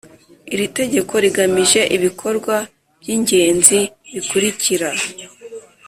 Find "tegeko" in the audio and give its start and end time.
0.77-1.13